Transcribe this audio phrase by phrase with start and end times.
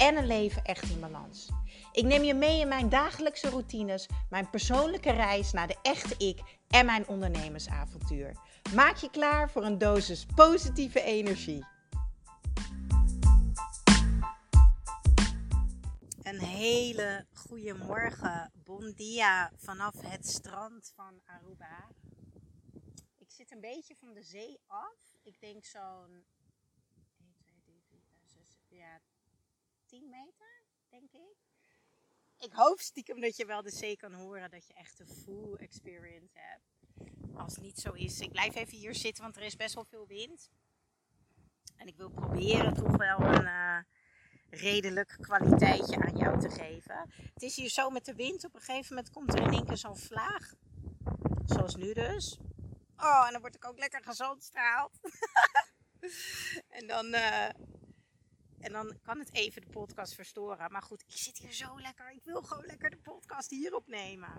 [0.00, 1.48] en een leven echt in balans.
[1.92, 6.40] Ik neem je mee in mijn dagelijkse routines, mijn persoonlijke reis naar de echte ik
[6.68, 8.36] en mijn ondernemersavontuur.
[8.74, 11.66] Maak je klaar voor een dosis positieve energie.
[16.22, 21.88] Een hele goede morgen, bon dia vanaf het strand van Aruba.
[23.18, 25.16] Ik zit een beetje van de zee af.
[25.22, 26.24] Ik denk zo'n
[27.18, 29.00] 1, 2, 3, 4, 5, 6, ja,
[29.90, 31.36] 10 meter, denk ik.
[32.38, 35.54] Ik hoop stiekem dat je wel de zee kan horen, dat je echt een full
[35.54, 37.08] experience hebt.
[37.34, 39.84] Als het niet zo is, ik blijf even hier zitten, want er is best wel
[39.84, 40.50] veel wind.
[41.76, 43.78] En ik wil proberen toch wel een uh,
[44.50, 47.10] redelijk kwaliteitje aan jou te geven.
[47.34, 49.66] Het is hier zo met de wind, op een gegeven moment komt er in één
[49.66, 50.54] keer zo'n vlaag.
[51.44, 52.38] Zoals nu dus.
[52.96, 55.00] Oh, en dan word ik ook lekker gezondstraald.
[56.78, 57.14] en dan...
[57.14, 57.48] Uh,
[58.60, 60.72] en dan kan het even de podcast verstoren.
[60.72, 62.10] Maar goed, ik zit hier zo lekker.
[62.12, 64.32] Ik wil gewoon lekker de podcast hier opnemen.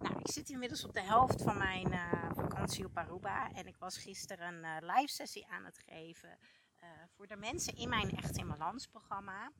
[0.00, 3.52] Nou, ik zit inmiddels op de helft van mijn uh, vakantie op Aruba.
[3.52, 6.38] En ik was gisteren een uh, live sessie aan het geven.
[6.82, 9.52] Uh, voor de mensen in mijn Echt in Balans programma.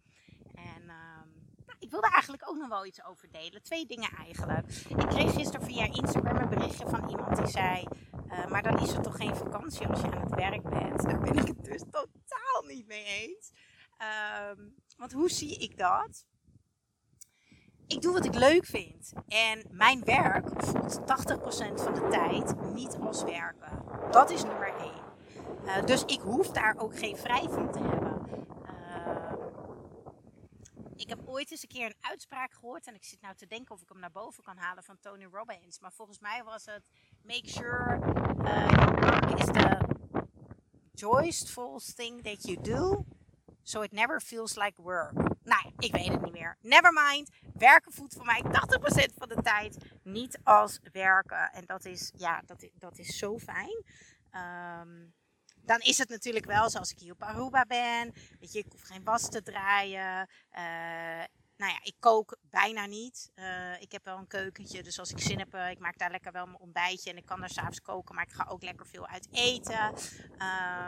[0.55, 1.28] En ehm,
[1.66, 3.62] nou, ik wilde eigenlijk ook nog wel iets over delen.
[3.62, 4.72] Twee dingen eigenlijk.
[4.88, 7.86] Ik kreeg gisteren via Instagram een berichtje van iemand die zei...
[8.48, 11.03] maar dan is het toch geen vakantie als je aan het werk bent?
[11.03, 13.53] Daar ben ik het dus totaal niet mee eens.
[13.98, 16.27] Um, want hoe zie ik dat?
[17.86, 19.12] Ik doe wat ik leuk vind.
[19.28, 21.05] En mijn werk voelt 80%
[21.75, 23.83] van de tijd niet als werken.
[24.11, 24.92] Dat is nummer 1.
[25.64, 28.27] Uh, dus ik hoef daar ook geen vrij van te hebben.
[28.64, 29.32] Uh,
[30.97, 32.87] ik heb ooit eens een keer een uitspraak gehoord.
[32.87, 35.25] En ik zit nou te denken of ik hem naar boven kan halen van Tony
[35.25, 35.81] Robbins.
[35.81, 36.82] Maar volgens mij was het:
[37.22, 37.98] Make sure
[38.38, 39.78] uh, your work is the
[40.94, 43.04] joyful thing that you do.
[43.66, 45.12] So it never feels like work.
[45.44, 46.56] Nou, ik weet het niet meer.
[46.60, 47.31] Never mind.
[47.54, 51.53] Werken voelt voor mij 80% van de tijd niet als werken.
[51.53, 53.84] En dat is, ja, dat, dat is zo fijn.
[54.32, 55.15] Um,
[55.62, 58.12] dan is het natuurlijk wel zoals ik hier op Aruba ben.
[58.41, 60.28] Weet je, ik hoef geen was te draaien.
[60.53, 61.25] Uh,
[61.56, 63.31] nou ja, ik kook bijna niet.
[63.34, 66.10] Uh, ik heb wel een keukentje, dus als ik zin heb, uh, ik maak daar
[66.10, 67.10] lekker wel mijn ontbijtje.
[67.10, 69.94] En ik kan daar s'avonds koken, maar ik ga ook lekker veel uit eten.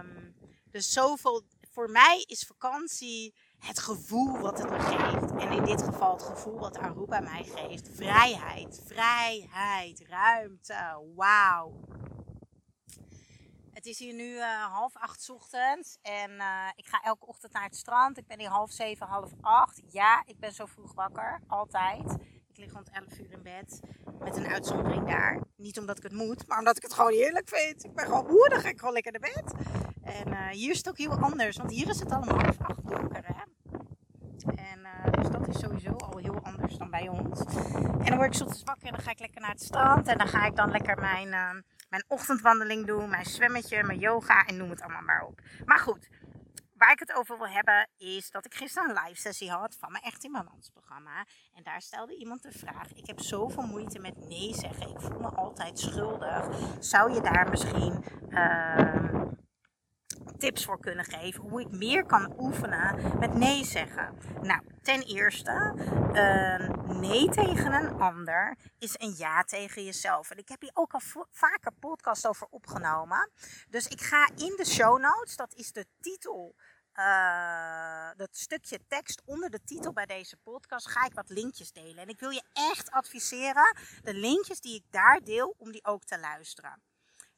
[0.00, 0.36] Um,
[0.70, 1.42] dus zoveel
[1.78, 5.30] voor mij is vakantie het gevoel wat het me geeft.
[5.30, 7.88] En in dit geval het gevoel wat Aruba mij geeft.
[7.92, 11.12] Vrijheid, vrijheid, ruimte.
[11.14, 11.80] Wauw.
[13.70, 17.64] Het is hier nu uh, half acht ochtends en uh, ik ga elke ochtend naar
[17.64, 18.18] het strand.
[18.18, 19.82] Ik ben hier half zeven, half acht.
[19.86, 22.12] Ja, ik ben zo vroeg wakker, altijd.
[22.48, 23.80] Ik lig rond 11 uur in bed
[24.18, 25.40] met een uitzondering daar.
[25.56, 27.84] Niet omdat ik het moet, maar omdat ik het gewoon heerlijk vind.
[27.84, 29.52] Ik ben gewoon moe, dan ga ik gewoon lekker naar bed.
[30.08, 32.88] En uh, hier is het ook heel anders, want hier is het allemaal half acht
[32.88, 33.24] donker.
[33.26, 33.42] Hè?
[34.54, 37.40] En uh, dus dat is sowieso al heel anders dan bij ons.
[37.74, 40.06] En dan word ik ochtends wakker en dan ga ik lekker naar het strand.
[40.06, 41.50] En dan ga ik dan lekker mijn, uh,
[41.88, 45.40] mijn ochtendwandeling doen, mijn zwemmetje, mijn yoga en noem het allemaal maar op.
[45.64, 46.08] Maar goed,
[46.74, 49.92] waar ik het over wil hebben is dat ik gisteren een live sessie had van
[49.92, 51.24] mijn Echt in Balans programma.
[51.54, 54.88] En daar stelde iemand de vraag, ik heb zoveel moeite met nee zeggen.
[54.88, 56.48] Ik voel me altijd schuldig.
[56.78, 58.04] Zou je daar misschien...
[58.28, 59.17] Uh,
[60.38, 64.18] tips voor kunnen geven hoe ik meer kan oefenen met nee zeggen.
[64.42, 65.72] Nou, ten eerste,
[66.12, 70.30] een nee tegen een ander is een ja tegen jezelf.
[70.30, 71.00] En ik heb hier ook al
[71.30, 73.30] vaker podcast over opgenomen.
[73.68, 76.54] Dus ik ga in de show notes, dat is de titel.
[76.94, 81.98] Uh, dat stukje tekst onder de titel bij deze podcast ga ik wat linkjes delen.
[81.98, 86.04] En ik wil je echt adviseren de linkjes die ik daar deel om die ook
[86.04, 86.82] te luisteren.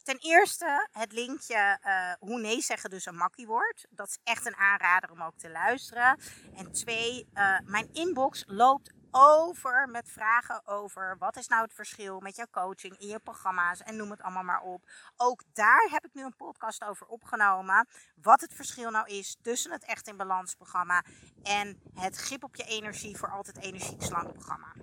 [0.03, 3.47] Ten eerste het linkje uh, hoe nee zeggen dus een makkie.
[3.89, 6.19] Dat is echt een aanrader om ook te luisteren.
[6.55, 12.19] En twee, uh, mijn inbox loopt over met vragen over wat is nou het verschil
[12.19, 14.89] met jouw coaching in je programma's en noem het allemaal maar op.
[15.17, 17.87] Ook daar heb ik nu een podcast over opgenomen.
[18.21, 21.03] Wat het verschil nou is tussen het Echt in Balans programma
[21.43, 24.73] en het Grip op je energie voor altijd energiek slank programma.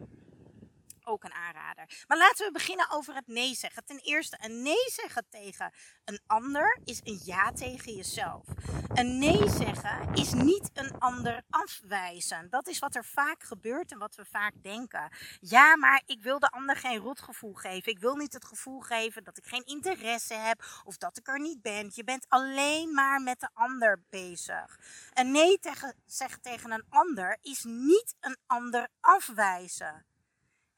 [1.08, 2.04] Ook een aanrader.
[2.06, 3.84] Maar laten we beginnen over het nee zeggen.
[3.84, 5.72] Ten eerste, een nee zeggen tegen
[6.04, 8.46] een ander is een ja tegen jezelf.
[8.94, 12.50] Een nee zeggen is niet een ander afwijzen.
[12.50, 15.12] Dat is wat er vaak gebeurt en wat we vaak denken.
[15.40, 17.92] Ja, maar ik wil de ander geen rotgevoel geven.
[17.92, 21.40] Ik wil niet het gevoel geven dat ik geen interesse heb of dat ik er
[21.40, 21.90] niet ben.
[21.94, 24.78] Je bent alleen maar met de ander bezig.
[25.12, 30.07] Een nee tegen, zeggen tegen een ander is niet een ander afwijzen.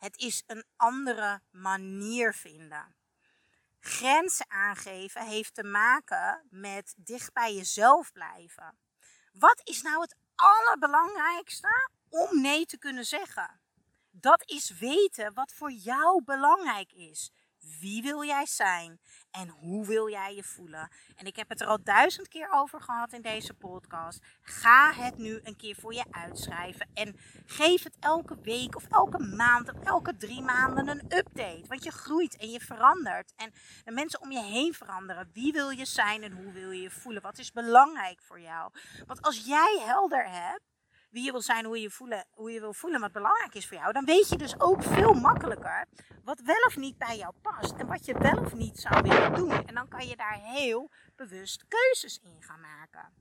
[0.00, 2.94] Het is een andere manier vinden.
[3.80, 8.78] Grenzen aangeven heeft te maken met dicht bij jezelf blijven.
[9.32, 13.60] Wat is nou het allerbelangrijkste om nee te kunnen zeggen?
[14.10, 17.30] Dat is weten wat voor jou belangrijk is.
[17.80, 19.00] Wie wil jij zijn
[19.30, 20.88] en hoe wil jij je voelen?
[21.16, 24.18] En ik heb het er al duizend keer over gehad in deze podcast.
[24.42, 29.18] Ga het nu een keer voor je uitschrijven en geef het elke week of elke
[29.18, 31.64] maand of elke drie maanden een update.
[31.68, 33.52] Want je groeit en je verandert en
[33.84, 35.30] de mensen om je heen veranderen.
[35.32, 37.22] Wie wil je zijn en hoe wil je je voelen?
[37.22, 38.72] Wat is belangrijk voor jou?
[39.06, 40.69] Want als jij helder hebt
[41.10, 43.76] wie je wil zijn, hoe je, voelen, hoe je wil voelen, wat belangrijk is voor
[43.76, 45.86] jou, dan weet je dus ook veel makkelijker
[46.24, 49.34] wat wel of niet bij jou past en wat je wel of niet zou willen
[49.34, 49.66] doen.
[49.66, 53.12] En dan kan je daar heel bewust keuzes in gaan maken.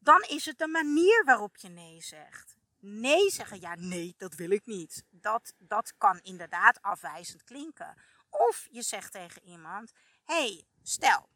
[0.00, 2.56] Dan is het de manier waarop je nee zegt.
[2.78, 5.04] Nee zeggen, ja, nee, dat wil ik niet.
[5.10, 7.94] Dat, dat kan inderdaad afwijzend klinken.
[8.30, 9.92] Of je zegt tegen iemand:
[10.24, 11.28] hey, stel,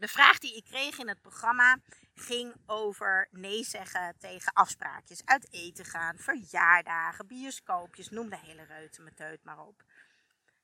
[0.00, 1.78] de vraag die ik kreeg in het programma
[2.14, 5.24] ging over nee zeggen tegen afspraakjes.
[5.24, 9.82] Uit eten gaan, verjaardagen, bioscoopjes, noem de hele reutemeteut maar op.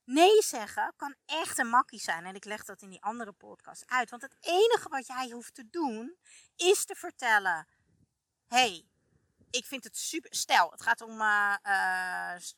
[0.04, 2.24] Nee zeggen kan echt een makkie zijn.
[2.24, 4.10] En ik leg dat in die andere podcast uit.
[4.10, 6.16] Want het enige wat jij hoeft te doen,
[6.56, 7.66] is te vertellen.
[8.46, 8.84] hey,
[9.50, 10.34] ik vind het super.
[10.34, 11.20] Stel, het gaat om.
[11.20, 11.54] Uh,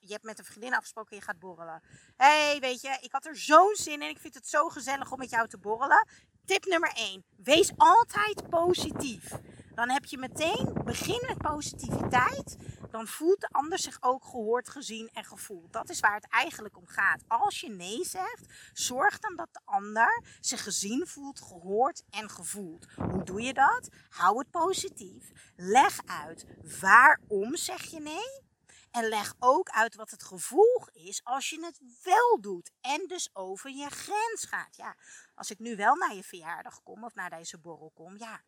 [0.00, 1.82] je hebt met een vriendin afgesproken, je gaat borrelen.
[2.16, 4.08] hey, weet je, ik had er zo'n zin in.
[4.08, 6.06] Ik vind het zo gezellig om met jou te borrelen.
[6.48, 7.24] Tip nummer 1.
[7.36, 9.30] Wees altijd positief.
[9.74, 12.56] Dan heb je meteen, begin met positiviteit.
[12.90, 15.72] Dan voelt de ander zich ook gehoord, gezien en gevoeld.
[15.72, 17.24] Dat is waar het eigenlijk om gaat.
[17.26, 22.86] Als je nee zegt, zorg dan dat de ander zich gezien voelt, gehoord en gevoeld.
[22.96, 23.88] Hoe doe je dat?
[24.08, 25.30] Hou het positief.
[25.56, 26.46] Leg uit
[26.80, 28.47] waarom zeg je nee.
[28.90, 32.70] En leg ook uit wat het gevolg is als je het wel doet.
[32.80, 34.76] En dus over je grens gaat.
[34.76, 34.96] Ja,
[35.34, 38.40] als ik nu wel naar je verjaardag kom of naar deze borrel kom, ja,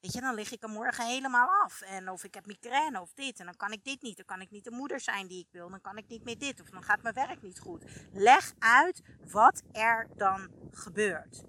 [0.00, 1.80] weet je, dan lig ik er morgen helemaal af.
[1.80, 3.40] En of ik heb migraine of dit.
[3.40, 4.16] En dan kan ik dit niet.
[4.16, 5.70] Dan kan ik niet de moeder zijn die ik wil.
[5.70, 6.60] Dan kan ik niet meer dit.
[6.60, 7.84] Of dan gaat mijn werk niet goed.
[8.12, 11.44] Leg uit wat er dan gebeurt.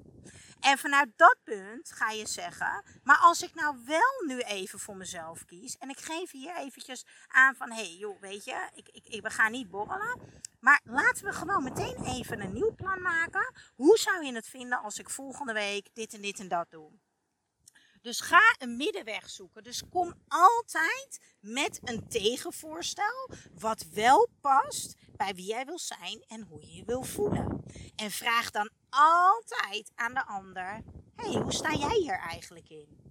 [0.60, 4.96] En vanuit dat punt ga je zeggen, maar als ik nou wel nu even voor
[4.96, 8.90] mezelf kies en ik geef hier eventjes aan van, hé hey, joh, weet je, ik,
[8.92, 10.20] ik, ik, we gaan niet borrelen,
[10.60, 13.54] maar laten we gewoon meteen even een nieuw plan maken.
[13.76, 16.92] Hoe zou je het vinden als ik volgende week dit en dit en dat doe?
[18.02, 19.64] Dus ga een middenweg zoeken.
[19.64, 26.42] Dus kom altijd met een tegenvoorstel wat wel past bij wie jij wil zijn en
[26.42, 27.64] hoe je je wil voelen.
[27.96, 30.84] En vraag dan altijd aan de ander:
[31.16, 33.08] hey, hoe sta jij hier eigenlijk in?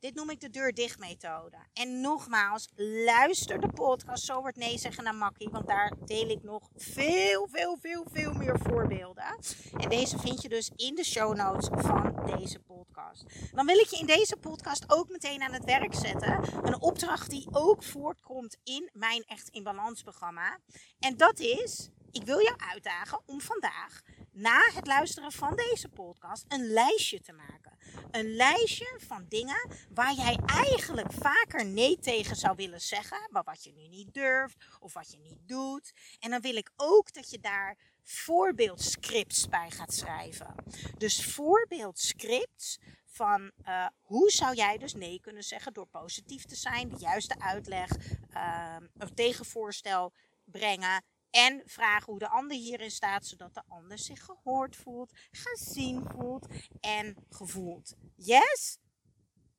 [0.00, 1.56] Dit noem ik de deur dicht methode.
[1.72, 2.68] En nogmaals,
[3.04, 5.48] luister de podcast Zo wordt nee zeggen naar Makkie.
[5.48, 9.38] Want daar deel ik nog veel, veel, veel, veel meer voorbeelden.
[9.76, 13.24] En deze vind je dus in de show notes van deze podcast.
[13.54, 16.64] Dan wil ik je in deze podcast ook meteen aan het werk zetten.
[16.66, 20.58] Een opdracht die ook voortkomt in mijn Echt in Balans programma.
[20.98, 26.44] En dat is, ik wil jou uitdagen om vandaag na het luisteren van deze podcast
[26.48, 27.78] een lijstje te maken.
[28.10, 33.64] Een lijstje van dingen waar jij eigenlijk vaker nee tegen zou willen zeggen, maar wat
[33.64, 35.92] je nu niet durft of wat je niet doet.
[36.18, 40.54] En dan wil ik ook dat je daar voorbeeldscripts bij gaat schrijven.
[40.98, 46.88] Dus voorbeeldscripts van uh, hoe zou jij dus nee kunnen zeggen door positief te zijn,
[46.88, 47.90] de juiste uitleg,
[48.34, 50.12] uh, een tegenvoorstel
[50.44, 56.04] brengen en vragen hoe de ander hierin staat, zodat de ander zich gehoord voelt, gezien
[56.16, 56.46] voelt
[56.80, 57.94] en gevoeld.
[58.16, 58.78] Yes?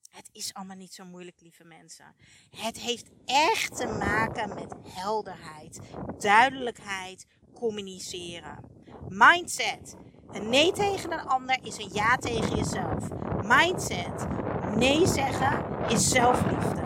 [0.10, 2.16] Het is allemaal niet zo moeilijk, lieve mensen.
[2.50, 5.80] Het heeft echt te maken met helderheid,
[6.18, 8.58] duidelijkheid, communiceren.
[9.08, 9.96] Mindset.
[10.32, 13.08] Een nee tegen een ander is een ja tegen jezelf.
[13.44, 14.28] Mindset.
[14.76, 16.82] Nee zeggen is zelfliefde.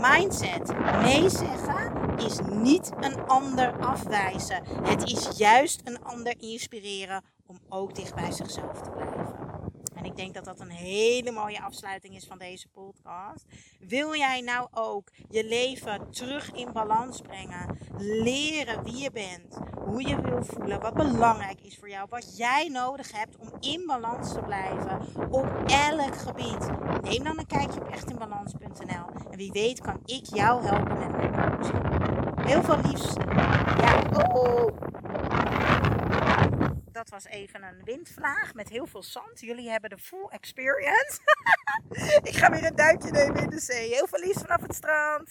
[0.00, 0.78] Mindset.
[1.02, 1.69] Nee zeggen
[2.16, 4.62] is niet een ander afwijzen.
[4.82, 9.40] Het is juist een ander inspireren om ook dicht bij zichzelf te blijven.
[9.94, 13.44] En ik denk dat dat een hele mooie afsluiting is van deze podcast.
[13.80, 17.78] Wil jij nou ook je leven terug in balans brengen?
[17.98, 22.68] Leren wie je bent, hoe je wil voelen, wat belangrijk is voor jou, wat jij
[22.68, 26.68] nodig hebt om in balans te blijven op elk gebied.
[27.02, 28.49] Neem dan een kijkje op echtinbalans.nl en
[29.40, 32.46] wie weet kan ik jou helpen met mijn coaching.
[32.46, 33.14] Heel veel liefs.
[33.78, 34.90] Ja, oh
[37.00, 39.40] dat was even een windvlaag met heel veel zand.
[39.40, 41.18] Jullie hebben de full experience.
[42.30, 43.88] ik ga weer een duikje nemen in de zee.
[43.88, 45.28] Heel veel liefst vanaf het strand.